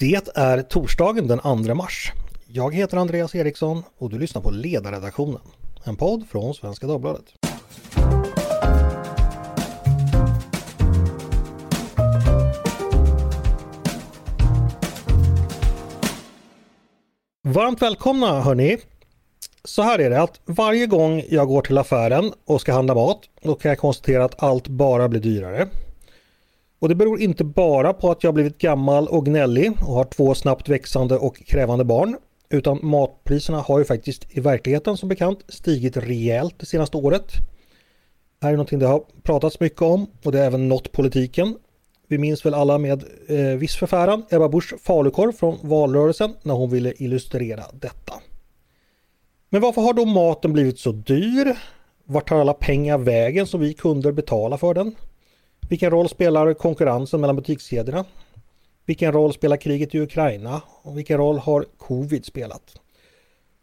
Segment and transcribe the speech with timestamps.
[0.00, 2.12] Det är torsdagen den 2 mars.
[2.46, 5.40] Jag heter Andreas Eriksson och du lyssnar på Ledarredaktionen,
[5.84, 7.24] en podd från Svenska Dagbladet.
[17.42, 18.78] Varmt välkomna hörni!
[19.64, 23.20] Så här är det att varje gång jag går till affären och ska handla mat
[23.42, 25.68] då kan jag konstatera att allt bara blir dyrare.
[26.80, 30.34] Och det beror inte bara på att jag blivit gammal och gnällig och har två
[30.34, 32.16] snabbt växande och krävande barn.
[32.50, 37.32] Utan matpriserna har ju faktiskt i verkligheten som bekant stigit rejält det senaste året.
[38.40, 41.56] Det här är någonting det har pratats mycket om och det har även nått politiken.
[42.08, 46.70] Vi minns väl alla med eh, viss förfäran Ebba Busch falukorv från valrörelsen när hon
[46.70, 48.12] ville illustrera detta.
[49.48, 51.56] Men varför har då maten blivit så dyr?
[52.04, 54.94] Vart tar alla pengar vägen som vi kunder betalar för den?
[55.70, 58.04] Vilken roll spelar konkurrensen mellan butikskedjorna?
[58.86, 60.62] Vilken roll spelar kriget i Ukraina?
[60.82, 62.62] Och vilken roll har covid spelat?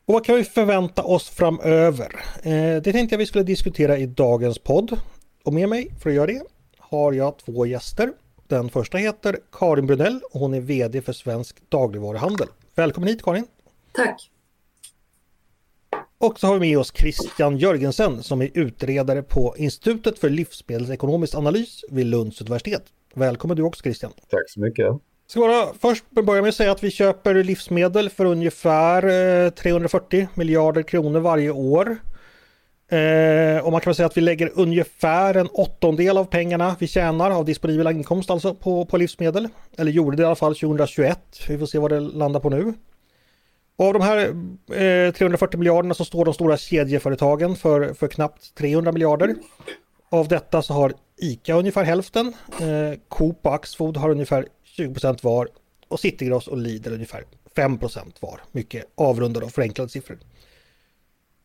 [0.06, 2.16] Och vad kan vi förvänta oss framöver?
[2.44, 5.00] Eh, det tänkte jag vi skulle diskutera i dagens podd.
[5.44, 6.42] Och med mig för att göra det
[6.78, 8.12] har jag två gäster.
[8.48, 12.48] Den första heter Karin Brunell och hon är VD för Svensk dagligvaruhandel.
[12.76, 13.48] Välkommen hit Karin!
[13.92, 14.32] Tack!
[16.20, 21.36] Och så har vi med oss Christian Jörgensen som är utredare på Institutet för livsmedelsekonomisk
[21.36, 22.84] analys vid Lunds universitet.
[23.14, 24.12] Välkommen du också Christian.
[24.30, 24.86] Tack så mycket.
[25.28, 30.28] Ska bara först börja med att säga att vi köper livsmedel för ungefär 340 eh,
[30.34, 31.98] miljarder kronor varje år.
[32.90, 36.88] Eh, och man kan väl säga att vi lägger ungefär en åttondel av pengarna vi
[36.88, 39.48] tjänar av disponibel inkomst alltså på, på livsmedel.
[39.78, 41.20] Eller gjorde det i alla fall 2021.
[41.50, 42.74] Vi får se vad det landar på nu.
[43.78, 44.18] Och av de här
[45.08, 49.36] eh, 340 miljarderna så står de stora kedjeföretagen för, för knappt 300 miljarder.
[50.10, 52.34] Av detta så har ICA ungefär hälften.
[52.62, 55.48] Eh, Coop och Axfood har ungefär 20% var.
[55.88, 57.24] Och Citygross och Lidl ungefär
[57.56, 58.42] 5% var.
[58.52, 60.20] Mycket avrundade och förenklade siffror.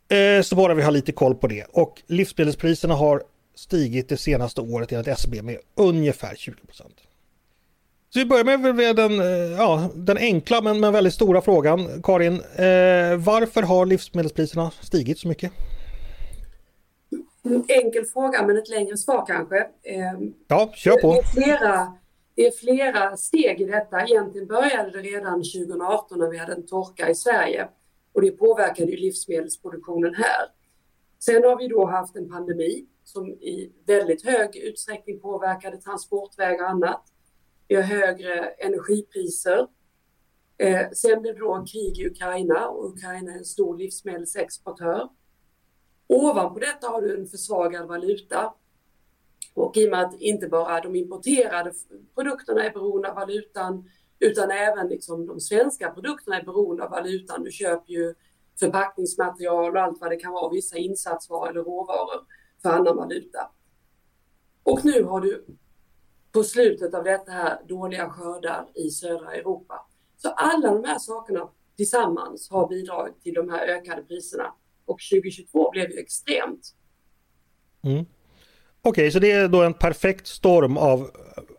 [0.08, 1.64] Eh, så bara vi har lite koll på det.
[1.64, 3.22] Och livsmedelspriserna har
[3.54, 6.94] stigit det senaste året enligt SB med ungefär 20 procent.
[8.12, 12.03] Så vi börjar med, den, eh, ja, den enkla men, men väldigt stora frågan.
[12.03, 15.53] Karin, eh, varför har livsmedelspriserna stigit så mycket?
[17.69, 19.56] Enkel fråga men ett längre svar kanske.
[19.83, 21.12] Eh, ja, kör på.
[21.12, 21.93] Det är, flera,
[22.34, 24.03] det är flera steg i detta.
[24.03, 27.69] Egentligen började det redan 2018 när vi hade en torka i Sverige
[28.15, 30.47] och det påverkade ju livsmedelsproduktionen här.
[31.19, 36.71] Sen har vi då haft en pandemi som i väldigt hög utsträckning påverkade transportvägar och
[36.71, 37.12] annat.
[37.69, 39.67] Vi har högre energipriser.
[40.59, 45.09] Eh, sen blev det då en krig i Ukraina och Ukraina är en stor livsmedelsexportör.
[46.06, 48.55] Ovanpå detta har du en försvagad valuta.
[49.55, 51.73] Och i och med att inte bara de importerade
[52.15, 57.43] produkterna är beroende av valutan utan även liksom de svenska produkterna är beroende av valutan.
[57.43, 58.15] Du köper ju
[58.61, 62.27] förpackningsmaterial och allt vad det kan vara, vissa insatsvaror eller råvaror
[62.62, 63.50] för annan valuta.
[64.62, 65.47] Och nu har du
[66.32, 69.87] på slutet av detta här dåliga skördar i södra Europa.
[70.16, 74.53] Så alla de här sakerna tillsammans har bidragit till de här ökade priserna.
[74.84, 76.75] Och 2022 blev ju extremt.
[77.84, 78.04] Mm.
[78.84, 81.10] Okej, okay, så det är då en perfekt storm av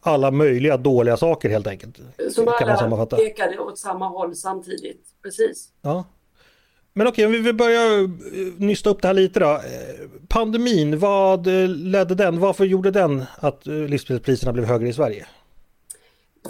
[0.01, 1.99] alla möjliga dåliga saker helt enkelt?
[2.31, 5.69] Som alla pekade åt samma håll samtidigt, precis.
[5.81, 6.05] Ja.
[6.93, 8.09] Men okej, om vi vill börja eh,
[8.57, 9.45] nysta upp det här lite då.
[9.45, 12.39] Eh, pandemin, vad eh, ledde den?
[12.39, 15.25] Varför gjorde den att livsmedelspriserna blev högre i Sverige?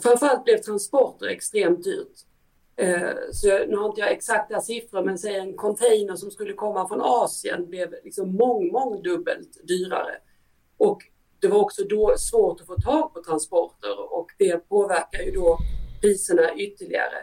[0.04, 2.18] Framförallt blev transporter extremt dyrt.
[3.32, 7.02] Så nu har inte jag exakta siffror men säg en container som skulle komma från
[7.02, 10.16] Asien blev liksom mång, mångdubbelt dyrare.
[10.78, 11.02] Och
[11.40, 15.58] det var också då svårt att få tag på transporter och det påverkar ju då
[16.02, 17.18] priserna ytterligare.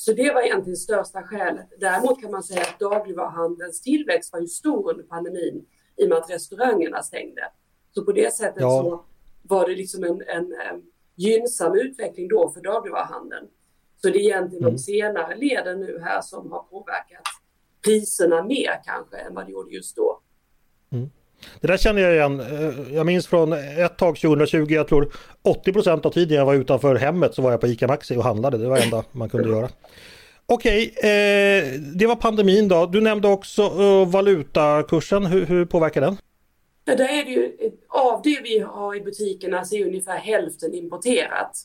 [0.00, 1.66] Så det var egentligen största skälet.
[1.80, 5.66] Däremot kan man säga att dagligvaruhandelns tillväxt var ju stor under pandemin
[5.96, 7.42] i och med att restaurangerna stängde.
[7.94, 8.82] Så på det sättet ja.
[8.82, 9.04] så
[9.42, 10.82] var det liksom en, en, en
[11.14, 13.46] gynnsam utveckling då för dagligvaruhandeln.
[13.96, 14.74] Så det är egentligen mm.
[14.74, 17.22] de senare leden nu här som har påverkat
[17.84, 20.20] priserna mer kanske än vad det gjorde just då.
[20.92, 21.10] Mm.
[21.60, 22.40] Det där känner jag igen.
[22.40, 25.12] Eh, jag minns från ett tag 2020, jag tror
[25.44, 28.58] 80% av tiden jag var utanför hemmet så var jag på ICA Maxi och handlade.
[28.58, 29.68] Det var det enda man kunde göra.
[30.46, 32.86] Okej, eh, det var pandemin då.
[32.86, 35.26] Du nämnde också eh, valutakursen.
[35.26, 36.16] Hur, hur påverkar den?
[36.84, 40.74] Ja, där är det ju, av det vi har i butikerna så är ungefär hälften
[40.74, 41.56] importerat.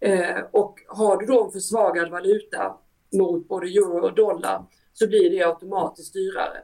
[0.00, 2.76] Eh, och har du då en försvagad valuta
[3.12, 4.62] mot både euro och dollar
[4.92, 6.58] så blir det automatiskt dyrare.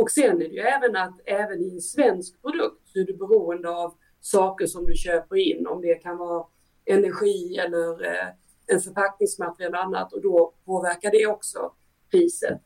[0.00, 3.16] Och sen är det ju även att även i en svensk produkt så är du
[3.16, 6.46] beroende av saker som du köper in, om det kan vara
[6.84, 8.28] energi eller eh,
[8.66, 11.72] en förpackningsmaterial och annat och då påverkar det också
[12.10, 12.60] priset.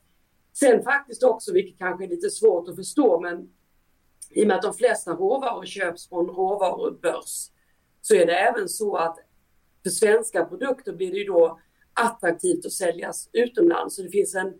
[0.53, 3.49] Sen faktiskt också, vilket kanske är lite svårt att förstå, men
[4.29, 7.49] i och med att de flesta råvaror köps från råvarubörs
[8.01, 9.17] så är det även så att
[9.83, 11.59] för svenska produkter blir det ju då
[11.93, 13.95] attraktivt att säljas utomlands.
[13.95, 14.53] Så det finns en,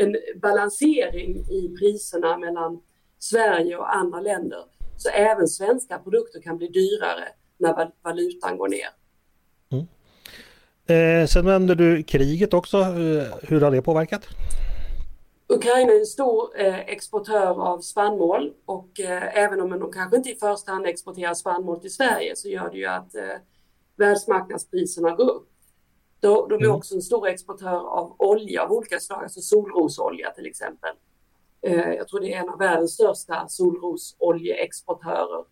[0.00, 2.80] en balansering i priserna mellan
[3.18, 4.64] Sverige och andra länder.
[4.96, 8.88] Så även svenska produkter kan bli dyrare när valutan går ner.
[9.72, 9.86] Mm.
[10.86, 12.78] Eh, sen nämnde du kriget också.
[12.78, 14.26] Eh, hur har det påverkat?
[15.48, 20.30] Ukraina är en stor eh, exportör av spannmål och eh, även om de kanske inte
[20.30, 23.36] i första hand exporterar spannmål till Sverige så gör det ju att eh,
[23.96, 25.49] världsmarknadspriserna går upp.
[26.20, 26.76] De, de är mm.
[26.76, 30.90] också en stor exportör av olja av olika slag, alltså solrosolja till exempel.
[31.62, 35.44] Eh, jag tror det är en av världens största solrosoljeexportörer.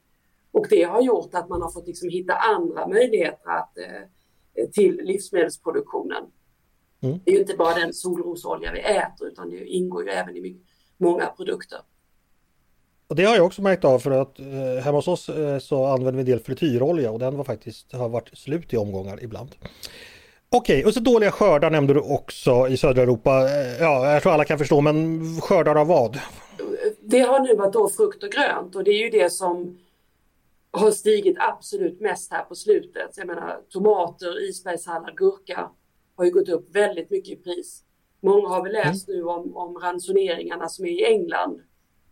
[0.52, 4.02] Och det har gjort att man har fått liksom hitta andra möjligheter att, eh,
[4.72, 6.24] till livsmedelsproduktionen.
[7.00, 7.18] Mm.
[7.24, 10.56] Det är ju inte bara den solrosolja vi äter utan det ingår ju även i
[10.96, 11.78] många produkter.
[13.08, 15.84] Och det har jag också märkt av för att eh, hemma hos oss eh, så
[15.84, 19.50] använder vi en del frityrolja och den var faktiskt, har varit slut i omgångar ibland.
[20.50, 23.30] Okej, och så dåliga skördar nämnde du också i södra Europa.
[23.30, 26.18] Eh, ja, jag tror alla kan förstå, men skördar av vad?
[27.00, 29.78] Det har nu varit då frukt och grönt och det är ju det som
[30.70, 33.10] har stigit absolut mest här på slutet.
[33.16, 35.70] Jag menar tomater, isbergshallad, gurka
[36.16, 37.82] har ju gått upp väldigt mycket i pris.
[38.20, 39.20] Många har väl läst mm.
[39.20, 41.60] nu om, om ransoneringarna som är i England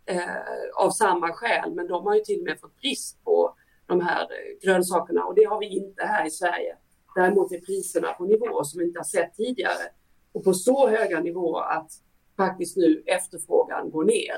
[0.05, 3.55] eh, av samma skäl, men de har ju till och med fått brist på
[3.85, 6.75] de här eh, grönsakerna och det har vi inte här i Sverige.
[7.17, 9.83] Däremot är priserna på nivåer som vi inte har sett tidigare
[10.31, 11.91] och på så höga nivåer att
[12.37, 14.35] faktiskt nu efterfrågan går ner.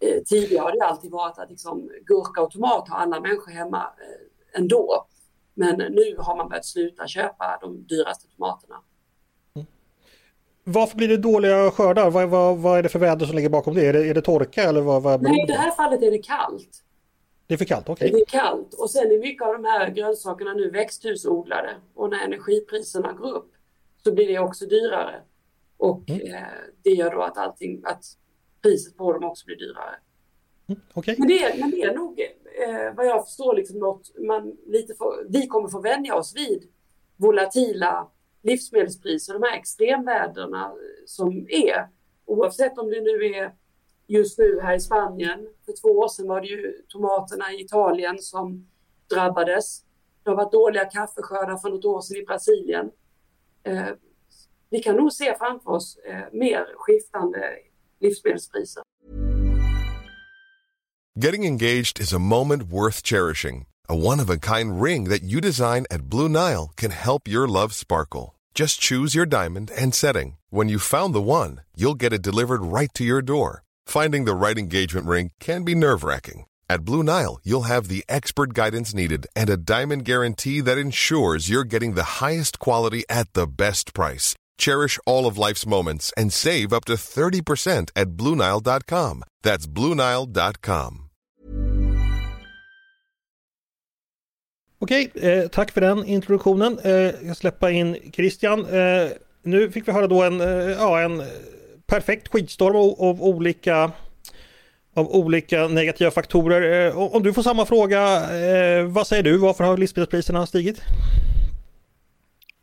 [0.00, 3.78] Eh, tidigare har det alltid varit att liksom, gurka och tomat har alla människor hemma
[3.78, 5.06] eh, ändå.
[5.54, 8.76] Men nu har man börjat sluta köpa de dyraste tomaterna.
[9.54, 9.66] Mm.
[10.64, 12.10] Varför blir det dåliga skördar?
[12.10, 13.86] Vad, vad, vad, är det för väder som ligger bakom det?
[13.86, 16.18] Är det, är det torka eller vad, vad Nej, i det här fallet är det
[16.18, 16.84] kallt.
[17.48, 18.08] Det är för kallt, okej.
[18.08, 18.18] Okay.
[18.18, 22.24] Det är kallt och sen är mycket av de här grönsakerna nu växthusodlade och när
[22.24, 23.52] energipriserna går upp
[24.04, 25.22] så blir det också dyrare.
[25.76, 26.34] Och mm.
[26.34, 26.42] eh,
[26.82, 28.04] det gör då att allting, att
[28.62, 29.94] priset på dem också blir dyrare.
[30.66, 31.14] Mm, okay.
[31.18, 32.20] men, det är, men det är nog
[32.66, 36.68] eh, vad jag förstår liksom något man lite får, vi kommer få vänja oss vid
[37.16, 38.10] volatila
[38.42, 40.72] livsmedelspriser, de här extremväderna
[41.06, 41.88] som är.
[42.24, 43.52] Oavsett om det nu är
[44.08, 45.48] just nu här i Spanien.
[45.64, 48.66] För två år sedan var det ju tomaterna i Italien som
[49.10, 49.82] drabbades.
[50.22, 52.90] Det har varit dåliga kaffeskördar för något år sedan i Brasilien.
[53.62, 53.86] Eh,
[54.70, 57.40] vi kan nog se framför oss eh, mer skiftande
[58.00, 58.82] livsmedelspriser.
[61.24, 63.66] Getting engaged is a moment worth cherishing.
[63.88, 68.36] A one-of-a-kind ring that you design at Blue Nile can help your love sparkle.
[68.54, 70.36] Just choose your diamond and setting.
[70.50, 73.62] When you found the one, you'll get it delivered right to your door.
[73.88, 76.44] Finding the right engagement ring can be nerve wracking.
[76.68, 81.48] At Blue Nile, you'll have the expert guidance needed and a diamond guarantee that ensures
[81.48, 84.34] you're getting the highest quality at the best price.
[84.58, 89.22] Cherish all of life's moments and save up to 30% at BlueNile.com.
[89.42, 91.04] That's BlueNile.com.
[94.80, 96.78] Okej, eh, tack för den introduktionen.
[96.78, 96.92] Eh,
[97.26, 98.66] jag släppa in Christian.
[98.66, 99.10] Eh,
[99.42, 101.22] nu fick vi höra då en, eh, ja, en
[101.88, 103.92] perfekt skitstorm av, olika
[104.94, 106.86] av olika negativa faktorer.
[106.86, 109.38] Eh, om du får samma fråga, eh, vad säger du?
[109.38, 110.82] Varför har livsmedelspriserna stigit?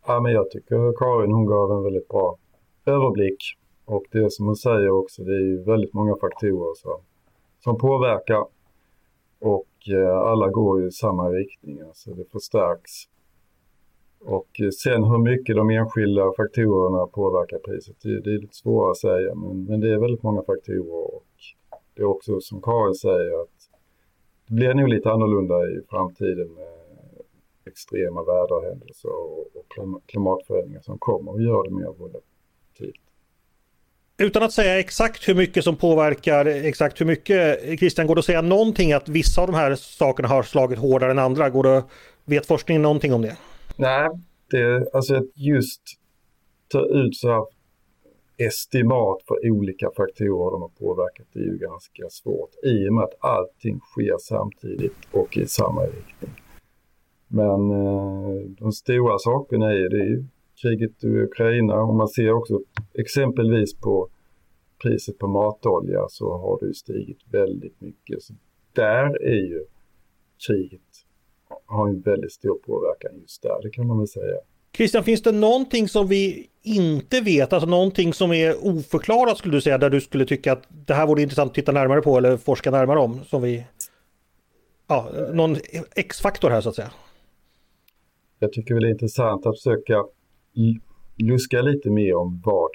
[0.07, 2.37] Ja, men jag tycker Karin hon gav en väldigt bra
[2.85, 3.37] överblick.
[3.85, 7.01] Och det som hon säger också, det är ju väldigt många faktorer som,
[7.63, 8.45] som påverkar.
[9.39, 12.91] Och eh, alla går i samma riktning, alltså det förstärks
[14.19, 18.97] och sen hur mycket de enskilda faktorerna påverkar priset, det, det är lite svårare att
[18.97, 19.35] säga.
[19.35, 21.25] Men, men, det är väldigt många faktorer och
[21.95, 23.57] det är också som Karin säger att
[24.47, 26.75] det blir nog lite annorlunda i framtiden med
[27.65, 33.01] extrema väderhändelser och, och klimatförändringar som kommer och gör det mer volatilt.
[34.17, 38.25] Utan att säga exakt hur mycket som påverkar exakt hur mycket, Christian, går det att
[38.25, 41.49] säga någonting att vissa av de här sakerna har slagit hårdare än andra?
[41.49, 41.83] Går det,
[42.25, 43.37] vet forskningen någonting om det?
[43.77, 44.09] Nej,
[44.49, 45.81] det, alltså att just
[46.67, 47.45] ta ut så här
[48.37, 53.03] estimat för olika faktorer de har påverkat det är ju ganska svårt i och med
[53.03, 56.31] att allting sker samtidigt och i samma riktning.
[57.27, 60.25] Men eh, de stora sakerna är det är ju
[60.61, 62.59] kriget i Ukraina och man ser också
[62.93, 64.09] exempelvis på
[64.83, 68.21] priset på matolja så har det ju stigit väldigt mycket.
[68.21, 68.33] Så
[68.73, 69.65] där är ju
[70.47, 70.81] kriget
[71.65, 74.37] har en väldigt stor påverkan just där, det kan man väl säga.
[74.77, 79.61] Christian, finns det någonting som vi inte vet, alltså någonting som är oförklarat skulle du
[79.61, 82.37] säga, där du skulle tycka att det här vore intressant att titta närmare på eller
[82.37, 83.65] forska närmare om, som vi...
[84.87, 85.57] Ja, någon
[85.95, 86.91] X-faktor här så att säga.
[88.39, 90.05] Jag tycker väl det är intressant att försöka
[91.15, 92.69] luska lite mer om vad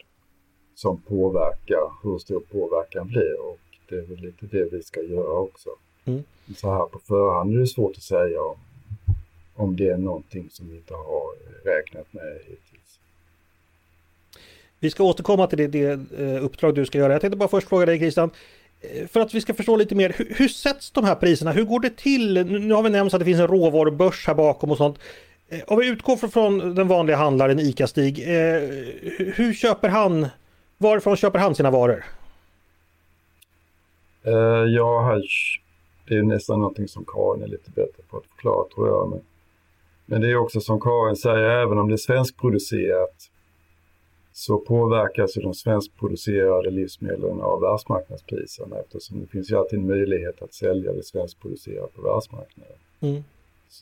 [0.75, 3.59] som påverkar, hur stor påverkan blir och
[3.89, 5.71] det är väl lite det vi ska göra också.
[6.05, 6.23] Mm.
[6.57, 8.57] Så här på förhand är det svårt att säga om,
[9.61, 12.99] om det är någonting som vi inte har räknat med hittills.
[14.79, 17.13] Vi ska återkomma till det, det eh, uppdrag du ska göra.
[17.13, 18.31] Jag tänkte bara först fråga dig Christian,
[18.81, 21.53] eh, för att vi ska förstå lite mer, hur, hur sätts de här priserna?
[21.53, 22.47] Hur går det till?
[22.47, 24.99] Nu har vi nämnt att det finns en råvarubörs här bakom och sånt.
[25.49, 28.19] Eh, om vi utgår från den vanliga handlaren ICA-Stig,
[29.35, 30.27] hur köper han,
[30.79, 32.05] varifrån köper han sina varor?
[34.77, 35.21] Ja,
[36.09, 39.11] det är nästan någonting som Karin är lite bättre på att förklara tror jag.
[39.11, 39.21] Men
[40.11, 43.31] men det är också som Karin säger, även om det är svenskproducerat
[44.33, 50.43] så påverkas ju de svenskproducerade livsmedlen av världsmarknadspriserna eftersom det finns ju alltid en möjlighet
[50.43, 52.77] att sälja det svenskproducerade på världsmarknaden.
[53.01, 53.25] Mm.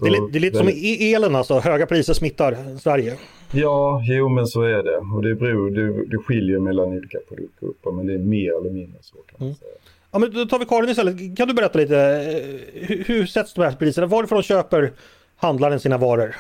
[0.01, 3.19] Det, är, det är lite som i elen alltså, höga priser smittar Sverige.
[3.53, 4.97] Ja, jo men så är det.
[5.17, 8.99] Och det, beror, det, det skiljer mellan olika produktgrupper men det är mer eller mindre
[9.01, 9.55] så kan man mm.
[9.55, 9.71] säga.
[10.11, 11.37] Ja, men då tar vi Karin istället.
[11.37, 14.07] Kan du berätta lite, eh, hur, hur sätts de här priserna?
[14.07, 14.93] Varifrån köper
[15.39, 16.37] handlaren sina varor?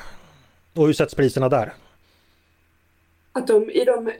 [0.74, 1.72] Och hur sätts priserna där?
[3.32, 4.12] Att de, I de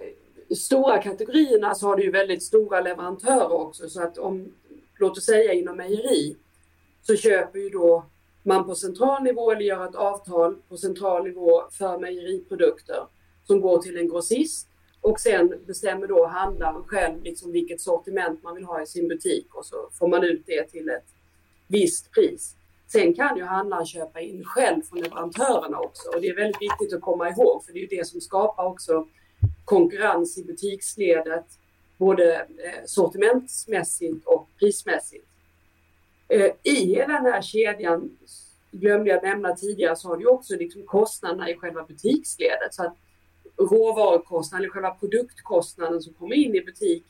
[0.56, 4.52] stora kategorierna så har du ju väldigt stora leverantörer också så att om,
[4.98, 6.36] låt oss säga inom mejeri,
[7.02, 8.04] så köper ju då
[8.42, 13.06] man på central nivå eller gör ett avtal på central nivå för mejeriprodukter
[13.46, 14.68] som går till en grossist
[15.00, 19.54] och sen bestämmer då handlaren själv liksom vilket sortiment man vill ha i sin butik
[19.54, 21.06] och så får man ut det till ett
[21.66, 22.54] visst pris.
[22.92, 26.94] Sen kan ju handlaren köpa in själv från leverantörerna också och det är väldigt viktigt
[26.94, 29.06] att komma ihåg för det är ju det som skapar också
[29.64, 31.46] konkurrens i butiksledet
[31.98, 35.26] både eh, sortimentsmässigt och prismässigt.
[36.28, 38.18] Eh, I hela den här kedjan,
[38.70, 42.74] glömde jag nämna tidigare, så har du också liksom kostnaderna i själva butiksledet.
[42.74, 42.96] Så att
[43.56, 47.04] råvarukostnaden, eller själva produktkostnaden som kommer in i butik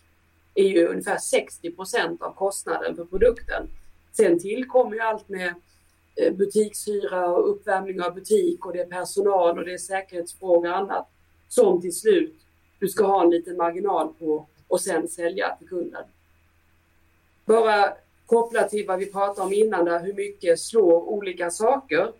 [0.54, 3.68] är ju ungefär 60 procent av kostnaden för produkten.
[4.20, 5.54] Sen tillkommer ju allt med
[6.16, 10.76] eh, butikshyra och uppvärmning av butik och det är personal och det är säkerhetsfrågor och
[10.76, 11.08] annat
[11.48, 12.34] som till slut
[12.78, 16.04] du ska ha en liten marginal på och sen sälja till kunden.
[17.44, 17.92] Bara
[18.26, 22.12] kopplat till vad vi pratade om innan där hur mycket slår olika saker.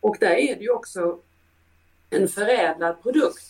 [0.00, 1.18] Och där är det ju också
[2.10, 3.44] en förädlad produkt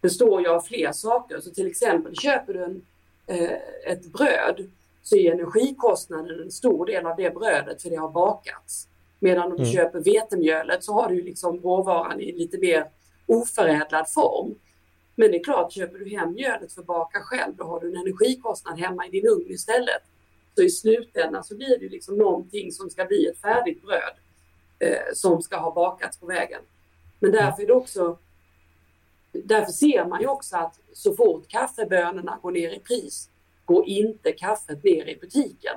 [0.00, 1.40] består ju av fler saker.
[1.40, 2.86] Så till exempel köper du en,
[3.26, 4.70] eh, ett bröd
[5.02, 8.88] så är energikostnaden en stor del av det brödet för det har bakats.
[9.18, 9.72] Medan om du mm.
[9.72, 12.90] köper vetemjölet så har du liksom råvaran i lite mer
[13.26, 14.54] oförädlad form.
[15.14, 17.88] Men det är klart, köper du hem mjölet för att baka själv då har du
[17.88, 20.02] en energikostnad hemma i din ugn istället.
[20.54, 24.14] Så i slutändan så blir det liksom någonting som ska bli ett färdigt bröd
[24.78, 26.60] eh, som ska ha bakats på vägen.
[27.18, 28.18] Men därför är det också
[29.32, 33.28] Därför ser man ju också att så fort kaffebönorna går ner i pris
[33.70, 35.76] går inte kaffet ner i butiken.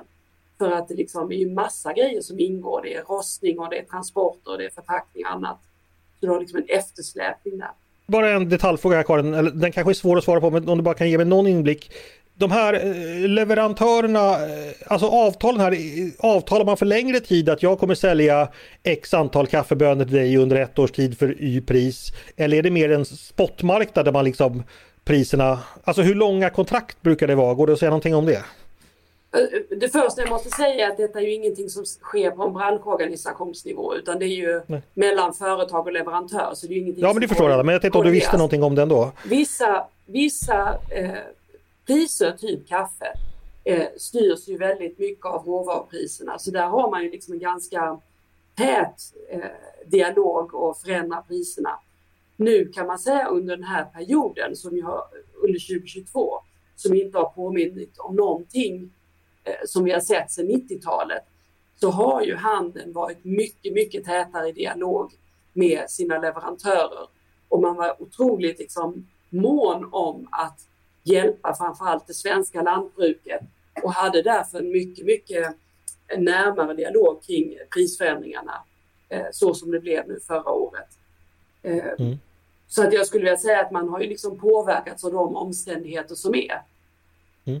[0.58, 2.82] För att det liksom är ju massa grejer som ingår.
[2.82, 5.58] Det är rostning och det är transporter och det är förpackning och annat.
[6.20, 7.70] Så du har liksom en eftersläpning där.
[8.06, 10.78] Bara en detaljfråga här Karin, eller den kanske är svår att svara på men om
[10.78, 11.92] du bara kan ge mig någon inblick.
[12.34, 17.62] De här eh, leverantörerna, eh, alltså avtalen här, eh, avtalar man för längre tid att
[17.62, 18.48] jag kommer sälja
[18.82, 22.12] x antal kaffebönor till dig under ett års tid för y-pris?
[22.36, 24.62] Eller är det mer en spotmarknad där man liksom
[25.04, 27.54] priserna, alltså hur långa kontrakt brukar det vara?
[27.54, 28.44] Går det att säga någonting om det?
[29.34, 32.42] Eh, det första jag måste säga är att detta är ju ingenting som sker på
[32.42, 34.82] en branschorganisationsnivå utan det är ju Nej.
[34.94, 36.52] mellan företag och leverantör.
[36.54, 38.36] Så det är ingenting ja men det förstår jag, men jag tänkte om du visste
[38.36, 39.12] någonting om det ändå.
[39.24, 41.10] Vissa, vissa eh,
[41.86, 43.12] priser, typ kaffe,
[43.64, 46.38] eh, styrs ju väldigt mycket av råvarupriserna.
[46.38, 48.00] Så där har man ju liksom en ganska
[48.56, 48.94] tät
[49.30, 49.40] eh,
[49.86, 51.78] dialog och förändrar priserna.
[52.36, 55.02] Nu kan man säga under den här perioden som jag
[55.34, 56.38] under 2022
[56.76, 58.90] som inte har påminnit om någonting
[59.44, 61.24] Eh, som vi har sett sedan 90-talet
[61.80, 65.12] så har ju handeln varit mycket, mycket tätare i dialog
[65.52, 67.08] med sina leverantörer.
[67.48, 70.60] Och man var otroligt liksom, mån om att
[71.02, 73.40] hjälpa framförallt det svenska lantbruket
[73.82, 75.56] och hade därför en mycket, mycket
[76.18, 78.64] närmare dialog kring prisförändringarna
[79.08, 80.88] eh, så som det blev nu förra året.
[81.64, 82.18] Eh, mm.
[82.68, 86.14] Så att jag skulle vilja säga att man har ju liksom påverkats av de omständigheter
[86.14, 86.62] som är.
[87.44, 87.60] Mm.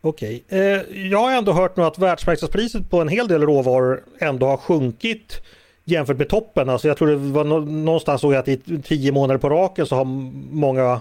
[0.00, 0.58] Okej, okay.
[0.58, 4.56] eh, jag har ändå hört nu att världsmarknadspriset på en hel del råvaror ändå har
[4.56, 5.40] sjunkit
[5.84, 6.68] jämfört med toppen.
[6.68, 9.96] Alltså jag tror det var någonstans såg jag att i tio månader på raken så
[9.96, 10.04] har
[10.54, 11.00] många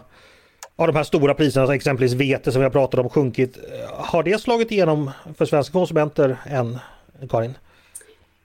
[0.76, 3.58] av de här stora priserna, alltså exempelvis vete som jag pratade om, sjunkit.
[3.92, 6.80] Har det slagit igenom för svenska konsumenter än,
[7.30, 7.54] Karin?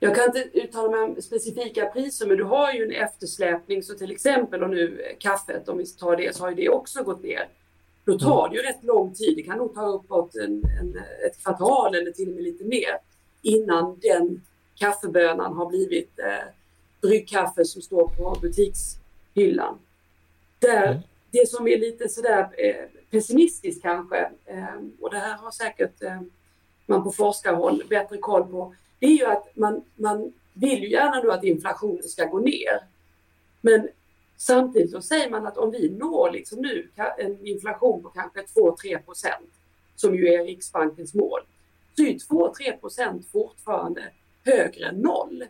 [0.05, 3.95] Jag kan inte uttala mig om specifika priser men du har ju en eftersläpning så
[3.95, 7.23] till exempel och nu kaffet om vi tar det så har ju det också gått
[7.23, 7.49] ner.
[8.05, 10.97] Då tar det ju rätt lång tid, det kan nog ta uppåt en, en,
[11.27, 12.99] ett kvartal eller till och med lite mer
[13.43, 14.43] innan den
[14.75, 16.49] kaffebönan har blivit eh,
[17.03, 19.79] bryggkaffe som står på butikshyllan.
[20.59, 21.03] Där, mm.
[21.31, 26.21] Det som är lite sådär eh, pessimistiskt kanske, eh, och det här har säkert eh,
[26.87, 31.23] man på forskarhåll bättre koll på, det är ju att man, man vill ju gärna
[31.23, 32.81] då att inflationen ska gå ner.
[33.61, 33.89] Men
[34.37, 38.99] samtidigt så säger man att om vi når liksom nu en inflation på kanske 2-3
[38.99, 39.51] procent,
[39.97, 41.41] som ju är Riksbankens mål,
[41.97, 44.03] så är 2-3 procent fortfarande
[44.45, 45.45] högre än noll.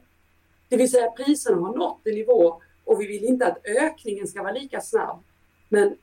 [0.69, 4.43] Det vill säga priserna har nått en nivå och vi vill inte att ökningen ska
[4.43, 5.23] vara lika snabb.
[5.69, 5.97] Men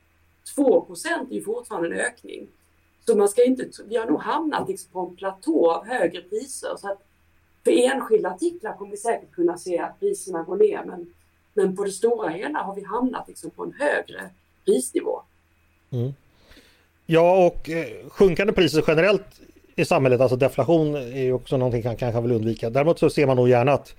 [0.55, 2.47] 2 procent är ju fortfarande en ökning.
[3.05, 6.75] Så man ska inte, vi har nog hamnat liksom på en platå av högre priser.
[6.77, 7.01] Så att
[7.63, 11.13] för enskilda artiklar kommer vi säkert kunna se att priserna går ner men,
[11.53, 14.29] men på det stora hela har vi hamnat liksom på en högre
[14.65, 15.21] prisnivå.
[15.91, 16.13] Mm.
[17.05, 19.41] Ja och eh, sjunkande priser generellt
[19.75, 22.69] i samhället, alltså deflation är ju också någonting man kanske vill undvika.
[22.69, 23.95] Däremot så ser man nog gärna att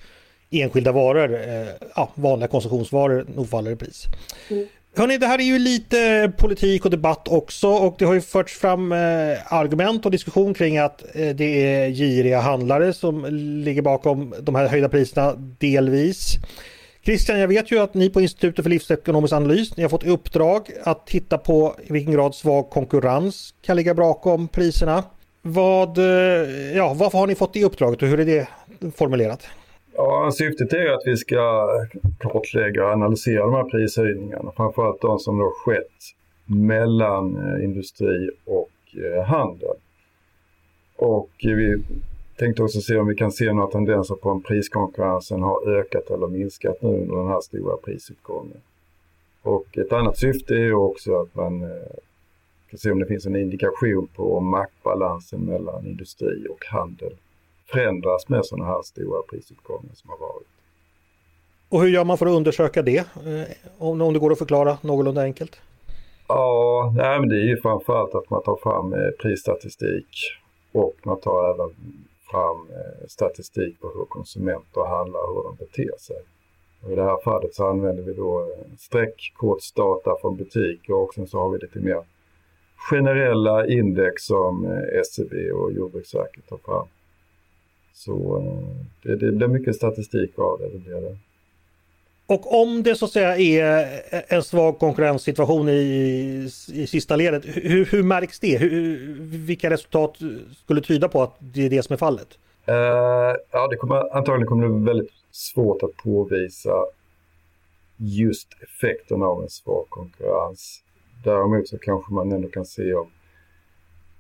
[0.50, 4.06] enskilda varor, eh, ja, vanliga konsumtionsvaror, nog faller i pris.
[4.50, 4.66] Mm.
[4.96, 8.58] Hörrni, det här är ju lite politik och debatt också och det har ju förts
[8.58, 13.26] fram eh, argument och diskussion kring att eh, det är giriga handlare som
[13.64, 16.36] ligger bakom de här höjda priserna delvis.
[17.04, 20.08] Christian, jag vet ju att ni på Institutet för livsekonomisk analys, ni har fått i
[20.08, 25.04] uppdrag att titta på i vilken grad svag konkurrens kan ligga bakom priserna.
[25.42, 26.04] Vad, eh,
[26.76, 28.46] ja, varför har ni fått det uppdraget och hur är det
[28.96, 29.46] formulerat?
[29.94, 31.68] Ja, syftet är att vi ska
[32.18, 36.14] kartlägga och analysera de här prishöjningarna, framförallt de som har skett
[36.46, 39.76] mellan eh, industri och eh, handel.
[40.96, 41.82] Och eh, vi
[42.36, 46.26] tänkte också se om vi kan se några tendenser på om priskonkurrensen har ökat eller
[46.26, 48.60] minskat nu under den här stora prisuppgången.
[49.42, 51.70] Och ett annat syfte är också att man
[52.68, 57.12] ska se om det finns en indikation på om maktbalansen mellan industri och handel
[57.72, 60.46] förändras med sådana här stora prisuppgångar som har varit.
[61.68, 62.98] Och hur gör man för att undersöka det?
[62.98, 65.60] Eh, om, det går att förklara någorlunda enkelt?
[66.28, 70.08] Ja, nej, men det är ju framförallt att man tar fram eh, prisstatistik
[70.72, 71.70] och man tar även
[72.30, 76.22] fram eh, statistik på hur konsumenter handlar och hur de beter sig.
[76.82, 81.38] Och I det här fallet så använder vi då streckkodsdata från butiker och sen så
[81.38, 82.02] har vi lite mer
[82.90, 84.66] generella index som
[85.04, 86.86] SCB och Jordbruksverket tar fram.
[87.92, 90.68] Så eh, det, det blir mycket statistik av det.
[90.68, 91.16] det, blir det.
[92.26, 97.84] Och om det så att säga är en svag konkurrenssituation i, i sista ledet, hur,
[97.84, 98.56] hur märks det?
[98.58, 100.18] Hur, vilka resultat
[100.64, 102.38] skulle tyda på att det är det som är fallet?
[102.68, 102.74] Uh,
[103.50, 106.72] ja, det kommer, antagligen kommer det bli väldigt svårt att påvisa
[107.96, 110.82] just effekten av en svag konkurrens.
[111.24, 113.06] Däremot så kanske man ändå kan se om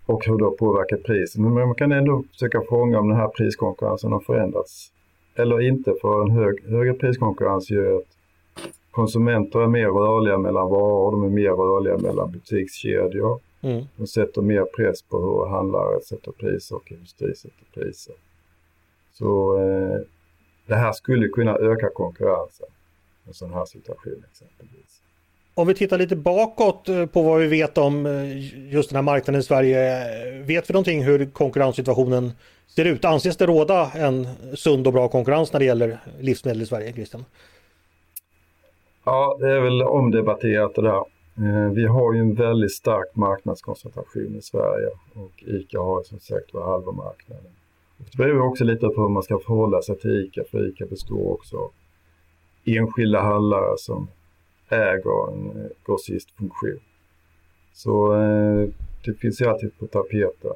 [0.06, 1.40] och hur det har påverkat priset.
[1.40, 4.92] Men man kan ändå försöka fånga om den här priskonkurrensen har förändrats
[5.34, 5.94] eller inte.
[6.00, 8.06] För en hög, högre priskonkurrens gör att
[8.90, 13.40] konsumenter är mer rörliga mellan varor, de är mer rörliga mellan butikskedjor.
[13.60, 13.84] Mm.
[13.96, 18.14] De sätter mer press på hur handlare sätter priser och industri sätter priser.
[19.12, 20.00] Så eh,
[20.66, 22.66] det här skulle kunna öka konkurrensen
[23.24, 25.01] i en sån här situation exempelvis.
[25.54, 29.02] Om vi tittar lite bakåt eh, på vad vi vet om eh, just den här
[29.02, 30.02] marknaden i Sverige.
[30.38, 32.32] Eh, vet vi någonting hur konkurrenssituationen
[32.66, 33.04] ser ut?
[33.04, 37.24] Anses det råda en sund och bra konkurrens när det gäller livsmedel i Sverige, Christian?
[39.04, 41.04] Ja, det är väl omdebatterat det där.
[41.70, 46.64] Vi har ju en väldigt stark marknadskoncentration i Sverige och ICA har som sagt var
[46.64, 47.52] halva marknaden.
[47.96, 51.32] Det beror också lite på hur man ska förhålla sig till ICA, för ICA består
[51.32, 51.70] också av
[52.64, 54.08] enskilda handlare som
[54.72, 56.80] äger en grossistfunktion.
[57.72, 58.68] Så eh,
[59.04, 60.52] det finns ju alltid på tapeten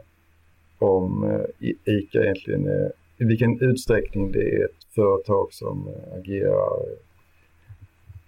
[0.79, 6.81] om eh, ICA egentligen är, i vilken utsträckning det är ett företag som eh, agerar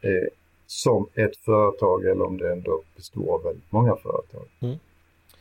[0.01, 0.29] eh,
[0.67, 4.47] som ett företag eller om det ändå består av väldigt många företag.
[4.61, 4.77] Mm.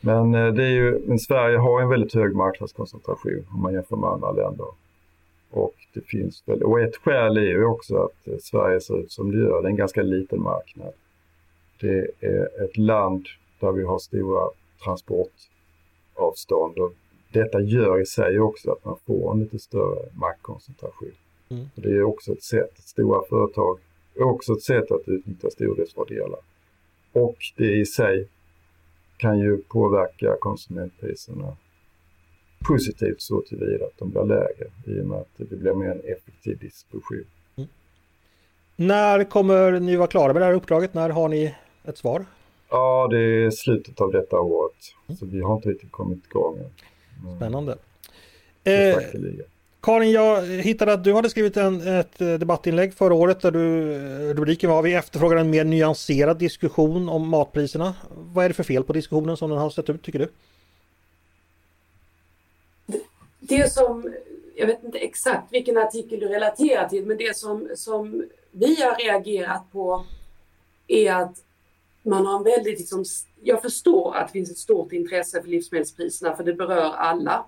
[0.00, 3.96] Men, eh, det är ju, men Sverige har en väldigt hög marknadskoncentration om man jämför
[3.96, 4.66] med andra länder.
[5.50, 9.12] Och det finns väl, och ett skäl är ju också att eh, Sverige ser ut
[9.12, 9.62] som det gör.
[9.62, 10.92] Det är en ganska liten marknad.
[11.80, 13.26] Det är ett land
[13.60, 14.50] där vi har stora
[14.84, 16.92] transportavstånd och
[17.32, 21.12] detta gör i sig också att man får en lite större maktkoncentration.
[21.48, 21.66] Mm.
[21.74, 23.78] Det är också ett sätt, stora företag,
[24.18, 26.40] också ett sätt att utnyttja stordriftsfördelar.
[27.12, 28.28] Och det i sig
[29.16, 31.56] kan ju påverka konsumentpriserna
[32.58, 36.00] positivt så tillvida att de blir lägre i och med att det blir mer en
[36.00, 37.24] effektiv distribution.
[37.56, 37.68] Mm.
[38.76, 40.94] När kommer ni vara klara med det här uppdraget?
[40.94, 42.24] När har ni ett svar?
[42.70, 44.94] Ja, det är slutet av detta året.
[45.06, 45.16] Mm.
[45.16, 47.36] Så vi har inte riktigt kommit igång än.
[47.36, 47.76] Spännande.
[48.64, 48.96] Eh,
[49.80, 53.92] Karin, jag hittade att du hade skrivit en, ett debattinlägg förra året där du,
[54.34, 57.94] rubriken var Vi efterfrågar en mer nyanserad diskussion om matpriserna.
[58.10, 60.28] Vad är det för fel på diskussionen som den har sett ut tycker du?
[63.48, 64.14] Det som,
[64.54, 68.96] jag vet inte exakt vilken artikel du relaterar till, men det som, som vi har
[68.96, 70.04] reagerat på
[70.86, 71.44] är att
[72.02, 73.04] man har en väldigt, liksom,
[73.42, 77.46] jag förstår att det finns ett stort intresse för livsmedelspriserna för det berör alla.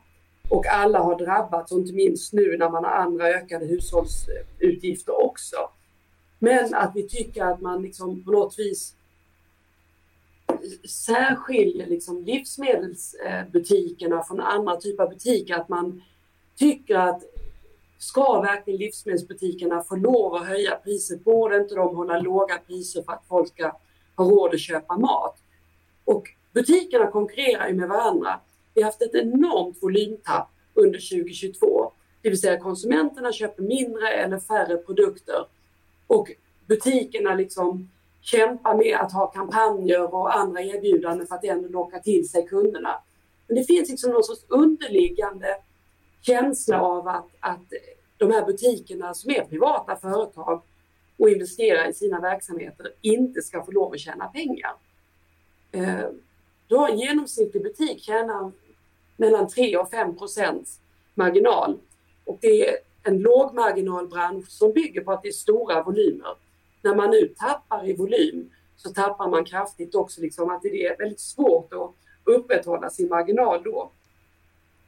[0.50, 5.56] Och alla har drabbats, och inte minst nu när man har andra ökade hushållsutgifter också.
[6.38, 8.94] Men att vi tycker att man liksom på något vis
[10.88, 15.54] särskiljer liksom livsmedelsbutikerna från andra typer av butiker.
[15.54, 16.02] Att man
[16.56, 17.22] tycker att
[17.98, 21.24] ska verkligen livsmedelsbutikerna få lov att höja priset?
[21.24, 23.72] Borde inte de hålla låga priser för att folk ska
[24.16, 25.36] ha råd att köpa mat?
[26.04, 28.40] Och butikerna konkurrerar ju med varandra.
[28.74, 31.92] Vi har haft ett enormt volymtapp under 2022.
[32.22, 35.46] Det vill säga konsumenterna köper mindre eller färre produkter
[36.06, 36.30] och
[36.66, 42.28] butikerna liksom kämpar med att ha kampanjer och andra erbjudanden för att ändå locka till
[42.28, 43.02] sig kunderna.
[43.46, 45.56] Men det finns liksom någon sorts underliggande
[46.20, 47.72] känsla av att, att
[48.16, 50.62] de här butikerna som är privata företag
[51.18, 54.72] och investerar i sina verksamheter inte ska få lov att tjäna pengar.
[55.72, 56.08] Eh,
[56.66, 58.52] du har en genomsnittlig butik tjänar
[59.16, 60.80] mellan 3 och 5 procents
[61.14, 61.78] marginal.
[62.24, 66.34] Och det är en lågmarginalbransch som bygger på att det är stora volymer.
[66.82, 70.98] När man nu tappar i volym så tappar man kraftigt också liksom att det är
[70.98, 73.92] väldigt svårt att upprätthålla sin marginal då.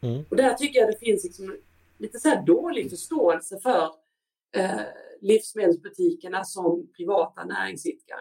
[0.00, 0.24] Mm.
[0.30, 1.56] Och där tycker jag det finns liksom
[1.98, 3.90] lite så dålig förståelse för
[4.56, 4.80] eh,
[5.20, 8.20] livsmedelsbutikerna som privata näringsidkare.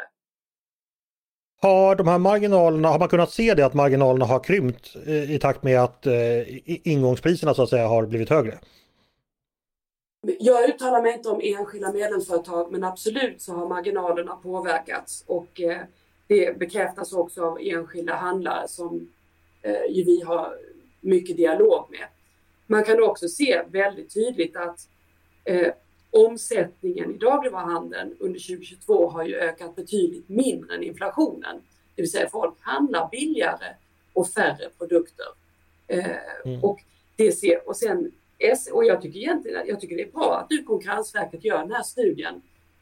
[1.62, 5.64] Har de här marginalerna, har man kunnat se det att marginalerna har krympt i takt
[5.64, 6.14] med att eh,
[6.66, 8.60] ingångspriserna så att säga har blivit högre?
[10.40, 15.82] Jag uttalar mig inte om enskilda medlemsföretag men absolut så har marginalerna påverkats och eh,
[16.28, 19.10] det bekräftas också av enskilda handlare som
[19.62, 20.58] eh, vi har
[21.00, 22.08] mycket dialog med.
[22.68, 24.88] Man kan också se väldigt tydligt att
[26.12, 31.62] omsättningen i dagligvaruhandeln under 2022 har ju ökat betydligt mindre än inflationen.
[31.96, 33.76] Det vill säga folk handlar billigare
[34.14, 35.26] och färre produkter.
[35.88, 36.06] Eh,
[36.46, 36.64] mm.
[36.64, 36.80] och,
[37.16, 38.12] det ser, och, sen,
[38.72, 41.84] och jag tycker egentligen jag tycker det är bra att nu Konkurrensverket gör den här
[41.84, 42.42] studien.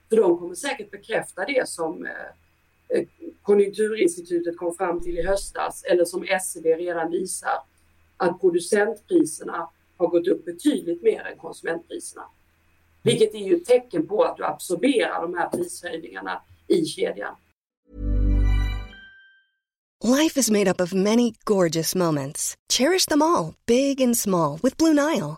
[0.10, 2.12] För de kommer säkert bekräfta det som eh,
[2.98, 3.08] eh,
[3.42, 7.64] Konjunkturinstitutet kom fram till i höstas eller som SCB redan visar
[8.18, 12.24] att producentpriserna har gått upp betydligt mer än konsumentpriserna.
[13.04, 17.36] Vilket är ju ett tecken på att du absorberar de här prishöjningarna i kedjan.
[20.04, 22.56] Life is made up of many gorgeous moments.
[22.70, 25.38] Cherish them all, big and small, with Blue Nile.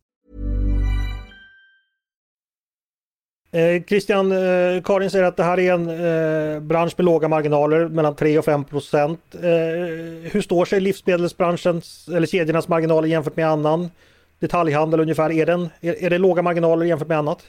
[3.51, 7.87] Eh, Christian, eh, Karin säger att det här är en eh, bransch med låga marginaler,
[7.87, 9.35] mellan 3 och 5 procent.
[9.35, 9.41] Eh,
[10.31, 13.89] hur står sig livsmedelsbranschens eller kedjornas marginaler jämfört med annan
[14.39, 15.31] detaljhandel ungefär?
[15.31, 17.45] Är, den, är, är det låga marginaler jämfört med annat?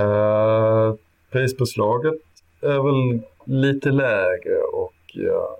[0.00, 0.94] Uh
[1.34, 2.14] Prispåslaget
[2.60, 5.58] är väl lite lägre och ja,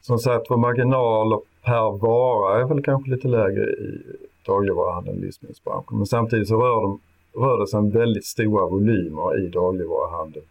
[0.00, 4.02] som sagt var marginaler per vara är väl kanske lite lägre i
[4.44, 5.98] dagligvaruhandeln och livsmedelsbranschen.
[5.98, 7.00] Men samtidigt så rör, de,
[7.34, 10.46] rör det sig om väldigt stora volymer i dagligvaruhandeln.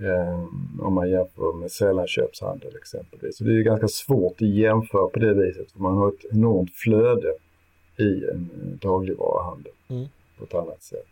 [0.00, 0.44] Eh,
[0.86, 3.36] om man jämför med sällanköpshandel exempelvis.
[3.36, 6.74] Så det är ganska svårt att jämföra på det viset för man har ett enormt
[6.74, 7.34] flöde
[7.96, 8.50] i en
[8.82, 10.06] dagligvaruhandel mm.
[10.38, 11.06] på ett annat sätt.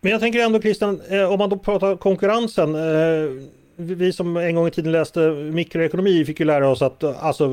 [0.00, 2.74] Men jag tänker ändå Christian, eh, om man då pratar konkurrensen.
[2.74, 3.30] Eh,
[3.76, 7.48] vi som en gång i tiden läste mikroekonomi fick ju lära oss att alltså,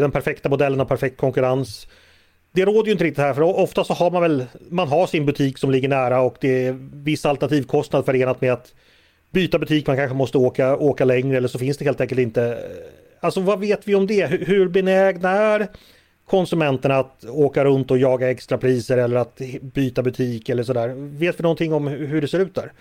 [0.00, 1.88] den perfekta modellen av perfekt konkurrens.
[2.56, 5.26] Det råder ju inte riktigt här för ofta så har man väl, man har sin
[5.26, 8.74] butik som ligger nära och det är viss alternativkostnad förenat med att
[9.30, 12.58] byta butik, man kanske måste åka, åka längre eller så finns det helt enkelt inte.
[13.20, 14.26] Alltså vad vet vi om det?
[14.26, 15.68] Hur benägna är
[16.26, 20.94] konsumenterna att åka runt och jaga extrapriser eller att byta butik eller sådär?
[20.96, 22.72] Vet vi någonting om hur det ser ut där?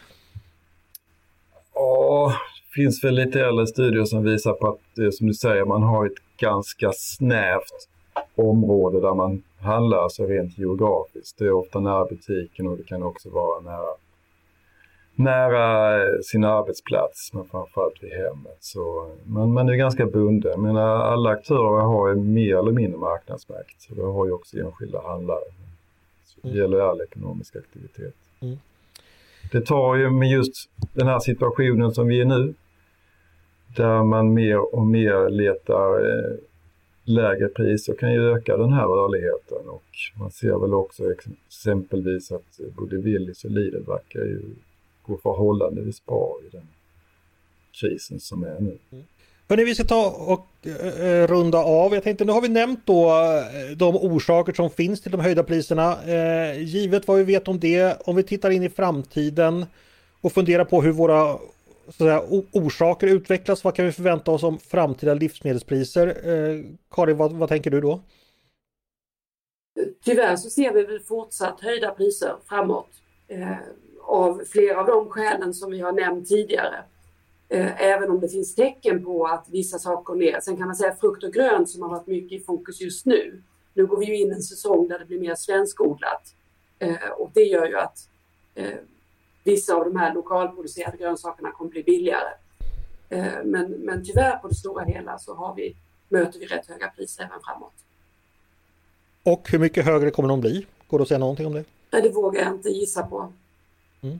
[1.74, 2.34] Ja,
[2.70, 5.84] det finns väl lite äldre studier som visar på att det som du säger, man
[5.84, 7.88] har ett ganska snävt
[8.36, 11.38] område där man handlar, alltså rent geografiskt.
[11.38, 13.93] Det är ofta nära butiken och det kan också vara nära,
[15.15, 18.58] nära sin arbetsplats, men framförallt vid hemmet.
[18.60, 20.62] Så, men man är ganska bunden.
[20.62, 23.82] Menar, alla aktörer har ju mer eller mindre marknadsmakt.
[23.82, 25.45] Så det har ju också enskilda handlare.
[26.25, 28.15] Så det gäller all ekonomisk aktivitet.
[28.41, 28.58] Mm.
[29.51, 32.54] Det tar ju med just den här situationen som vi är nu,
[33.75, 36.38] där man mer och mer letar eh,
[37.06, 39.84] lägre priser kan ju öka den här rörligheten och
[40.20, 41.04] man ser väl också
[41.48, 44.41] exempelvis att både Willys och Lidl verkar ju
[45.04, 46.68] gå förhållandevis bra i den
[47.72, 48.78] krisen som är nu.
[48.91, 49.06] Mm.
[49.50, 51.94] Hörrni, vi ska ta och eh, eh runda av.
[51.94, 55.44] Jag tänkte, nu har vi nämnt då eh, de orsaker som finns till de höjda
[55.44, 55.98] priserna.
[56.04, 59.65] Eh, givet vad vi vet om det, om vi tittar in i framtiden
[60.22, 61.38] och funderar på hur våra
[61.86, 61.95] så att
[62.30, 66.08] säga, orsaker utvecklas, vad kan vi förvänta oss om framtida livsmedelspriser?
[66.08, 68.02] Eh, Karin, vad, vad tänker du då?
[70.04, 72.89] Tyvärr så ser vi väl fortsatt höjda priser framåt
[73.28, 73.58] eh,
[74.04, 76.84] av flera av de skälen som vi har nämnt tidigare.
[77.50, 80.39] Eh, även om det finns tecken på att vissa saker går ner.
[80.39, 83.43] Sen kan man säga frukt och grönt som har varit mycket i fokus just nu.
[83.74, 86.36] Nu går vi ju in i en säsong där det blir mer svenskodlat
[86.80, 87.98] eh, och det gör ju att
[88.56, 88.78] eh,
[89.46, 92.34] vissa av de här lokalproducerade grönsakerna kommer bli billigare.
[93.10, 95.76] Eh, men, men tyvärr på det stora hela så har vi,
[96.10, 97.74] möter vi rätt höga priser även framåt.
[99.24, 100.66] Och hur mycket högre kommer de bli?
[100.88, 101.64] Går det att säga någonting om det?
[101.92, 103.34] Nej, det vågar jag inte gissa på.
[104.02, 104.20] Mm.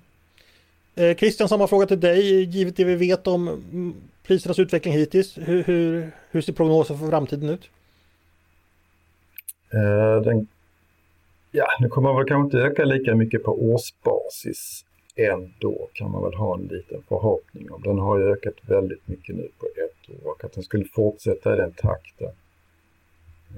[0.96, 2.44] Eh, Christian, samma fråga till dig.
[2.44, 7.08] Givet det vi vet om mm, prisernas utveckling hittills, hur, hur, hur ser prognosen för
[7.08, 7.70] framtiden ut?
[9.74, 10.48] Uh, den,
[11.52, 16.34] ja, nu kommer väl kanske inte öka lika mycket på årsbasis ändå kan man väl
[16.34, 17.82] ha en liten förhoppning om.
[17.82, 21.54] Den har ju ökat väldigt mycket nu på ett år och att den skulle fortsätta
[21.54, 22.32] i den takten.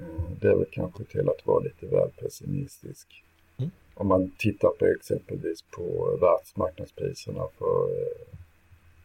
[0.00, 3.24] Eh, det är väl kanske till att vara lite väl pessimistisk.
[3.58, 3.70] Mm.
[3.94, 8.38] Om man tittar på exempelvis på världsmarknadspriserna för, eh,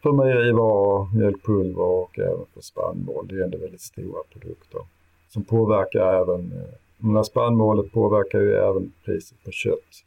[0.04, 3.28] för mejerivaror, mjölkpulver och även för spannmål.
[3.28, 4.82] Det är ändå väldigt stora produkter
[5.30, 10.06] som påverkar även, eh, när spannmålet påverkar ju även priset på kött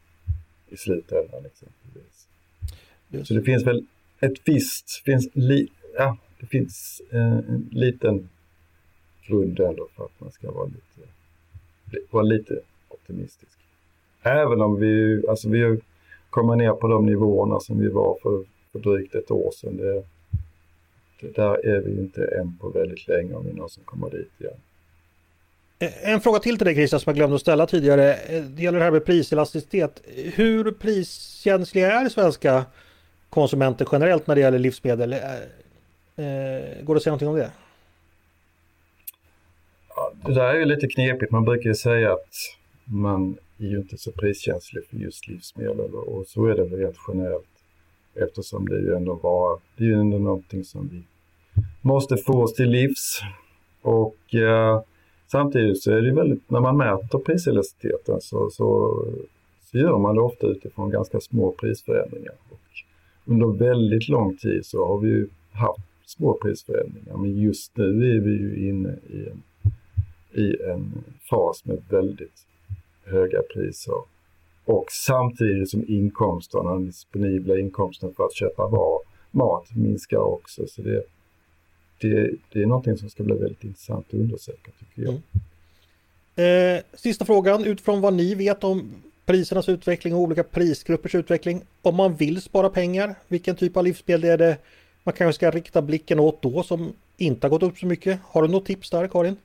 [0.69, 1.45] i slutändan
[3.25, 3.87] så det finns väl
[4.21, 8.29] ett visst, finns li, ja, det finns eh, en liten
[9.27, 11.09] grund ändå för att man ska vara lite,
[12.11, 13.59] vara lite optimistisk.
[14.23, 15.81] Även om vi, alltså vi
[16.31, 19.77] kommer ner på de nivåerna som vi var för, för drygt ett år sedan.
[19.77, 20.05] Det,
[21.21, 24.55] det där är vi inte än på väldigt länge om vi någonsin kommer dit igen.
[25.79, 28.15] Eh, en fråga till till dig Christian som jag glömde att ställa tidigare.
[28.15, 30.03] Eh, det gäller det här med priselasticitet.
[30.35, 32.65] Hur priskänsliga är svenska
[33.37, 35.13] konsumenter generellt när det gäller livsmedel.
[35.13, 35.19] Eh,
[36.25, 37.51] eh, går det att säga någonting om det?
[39.97, 41.33] Ja, det där är ju lite knepigt.
[41.33, 42.35] Man brukar ju säga att
[42.85, 46.99] man är ju inte så priskänslig för just livsmedel och så är det väl helt
[47.09, 47.55] generellt.
[48.15, 51.03] Eftersom det är ju ändå bara, det är ju ändå någonting som vi
[51.83, 53.21] måste få oss till livs.
[53.83, 54.83] Och eh,
[55.27, 59.05] samtidigt så är det väldigt, när man mäter priselasticiteten så, så,
[59.71, 62.35] så gör man det ofta utifrån ganska små prisförändringar
[63.27, 68.21] under väldigt lång tid så har vi ju haft små prisförändringar men just nu är
[68.21, 69.43] vi ju inne i en,
[70.45, 72.47] i en fas med väldigt
[73.05, 73.95] höga priser.
[74.65, 80.67] Och samtidigt som inkomsterna, den disponibla inkomsten för att köpa var, mat minskar också.
[80.67, 81.03] Så det,
[82.01, 85.21] det, det är någonting som ska bli väldigt intressant att undersöka tycker jag.
[86.35, 86.77] Mm.
[86.77, 88.91] Eh, sista frågan, utifrån vad ni vet om
[89.27, 91.65] prisernas utveckling och olika prisgruppers utveckling.
[91.83, 94.57] Om man vill spara pengar, vilken typ av livsmedel är det
[95.03, 98.21] man kanske ska rikta blicken åt då som inte har gått upp så mycket?
[98.25, 99.37] Har du något tips där Karin?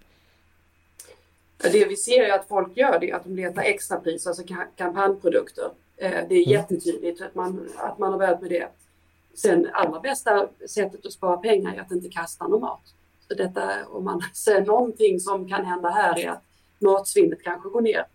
[1.57, 4.43] Det vi ser är att folk gör det, att de letar extrapris, alltså
[4.75, 5.69] kampanjprodukter.
[5.97, 6.51] Eh, det är mm.
[6.51, 8.67] jättetydligt att man, att man har börjat med det.
[9.33, 12.93] Sen allra bästa sättet att spara pengar är att inte kasta någon mat.
[13.27, 16.43] Så detta, om man ser någonting som kan hända här är att
[16.79, 18.05] matsvinnet kanske går ner.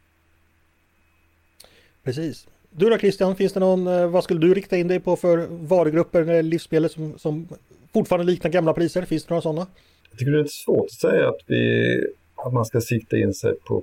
[2.06, 2.48] Precis.
[2.70, 5.46] Du då Christian, finns det någon, eh, vad skulle du rikta in dig på för
[5.50, 7.48] varugrupper när det livsmedel som, som
[7.92, 9.02] fortfarande liknar gamla priser?
[9.02, 9.66] Finns det några sådana?
[10.10, 13.54] Jag tycker det är svårt att säga att, vi, att man ska sikta in sig
[13.54, 13.82] på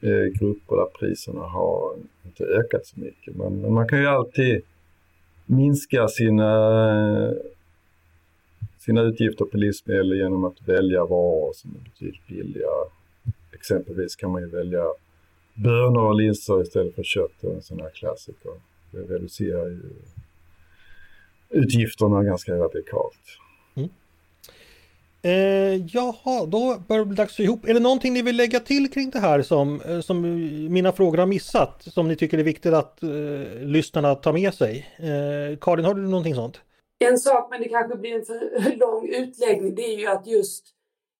[0.00, 3.36] eh, grupper där priserna har inte ökat så mycket.
[3.36, 4.62] Men, men man kan ju alltid
[5.46, 7.34] minska sina,
[8.78, 12.88] sina utgifter på livsmedel genom att välja varor som är betydligt billigare.
[13.52, 14.84] Exempelvis kan man ju välja
[15.62, 18.52] bönor och linser istället för kött och en sån här klassiker.
[18.90, 19.82] Det reducerar ju
[21.50, 23.38] utgifterna ganska radikalt.
[23.74, 23.88] Mm.
[25.22, 27.68] Eh, jaha, då börjar det bli dags att ihop.
[27.68, 30.20] Är det någonting ni vill lägga till kring det här som, eh, som
[30.72, 31.82] mina frågor har missat?
[31.82, 33.08] Som ni tycker är viktigt att eh,
[33.60, 34.86] lyssnarna tar med sig?
[34.98, 36.60] Eh, Karin, har du någonting sånt?
[36.98, 40.64] En sak, men det kanske blir en för lång utläggning, det är ju att just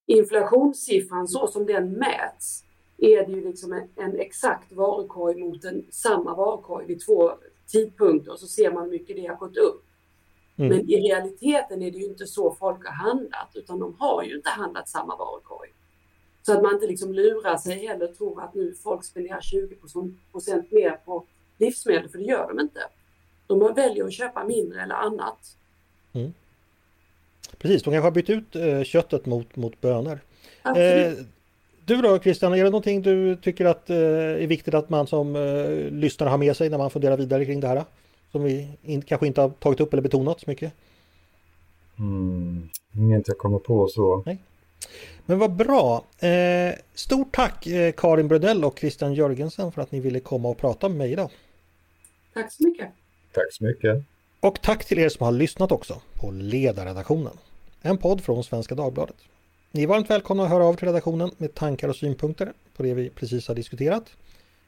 [0.06, 2.64] inflationssiffran så som den mäts
[2.98, 7.32] är det ju liksom en, en exakt varukorg mot en samma varukorg vid två
[7.66, 9.84] tidpunkter och så ser man hur mycket det har gått upp.
[10.56, 10.68] Mm.
[10.68, 14.36] Men i realiteten är det ju inte så folk har handlat utan de har ju
[14.36, 15.68] inte handlat samma varukorg.
[16.42, 19.76] Så att man inte liksom lurar sig heller och tror att nu folk spenderar 20
[20.32, 21.24] procent mer på
[21.58, 22.80] livsmedel, för det gör de inte.
[23.46, 25.56] De väljer att köpa mindre eller annat.
[26.12, 26.32] Mm.
[27.58, 30.20] Precis, de kanske har bytt ut eh, köttet mot, mot bönor.
[30.64, 31.12] Eh,
[31.88, 35.36] du då Christian, är det någonting du tycker att eh, är viktigt att man som
[35.36, 37.84] eh, lyssnare har med sig när man funderar vidare kring det här?
[38.32, 40.72] Som vi in, kanske inte har tagit upp eller betonat så mycket?
[41.98, 44.22] Mm, inget jag kommer på så.
[44.26, 44.38] Nej.
[45.26, 46.04] Men vad bra!
[46.18, 50.58] Eh, stort tack eh, Karin Brodell och Christian Jörgensen för att ni ville komma och
[50.58, 51.30] prata med mig idag.
[52.34, 52.88] Tack så mycket!
[53.32, 54.04] Tack så mycket!
[54.40, 57.38] Och tack till er som har lyssnat också på Ledarredaktionen.
[57.82, 59.16] En podd från Svenska Dagbladet.
[59.70, 62.94] Ni är varmt välkomna att höra av till redaktionen med tankar och synpunkter på det
[62.94, 64.10] vi precis har diskuterat.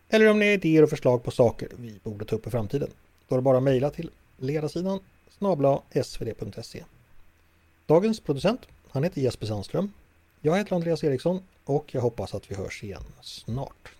[0.08, 2.90] Eller om ni har idéer och förslag på saker vi borde ta upp i framtiden.
[3.28, 5.00] Då är det bara att mejla till ledarsidan
[5.38, 6.84] snabla svd.se.
[7.86, 9.92] Dagens producent, han heter Jesper Sandström.
[10.40, 13.92] Jag heter Andreas Eriksson och jag hoppas att vi hörs igen snart.